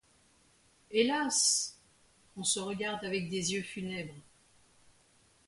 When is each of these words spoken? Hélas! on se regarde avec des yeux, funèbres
Hélas! 0.89 1.77
on 2.35 2.43
se 2.43 2.59
regarde 2.59 3.05
avec 3.05 3.29
des 3.29 3.53
yeux, 3.53 3.61
funèbres 3.61 4.15